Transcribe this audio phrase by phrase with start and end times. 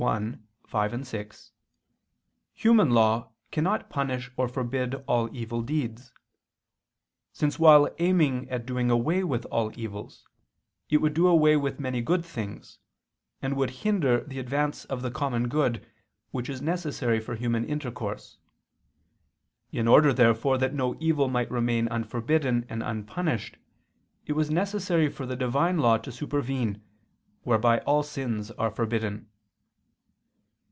[0.07, 0.33] Arb.
[0.73, 1.51] i, 5, 6),
[2.55, 6.11] human law cannot punish or forbid all evil deeds:
[7.31, 10.27] since while aiming at doing away with all evils,
[10.89, 12.79] it would do away with many good things,
[13.43, 15.85] and would hinder the advance of the common good,
[16.31, 18.39] which is necessary for human intercourse.
[19.71, 23.57] In order, therefore, that no evil might remain unforbidden and unpunished,
[24.25, 26.81] it was necessary for the Divine law to supervene,
[27.43, 29.27] whereby all sins are forbidden.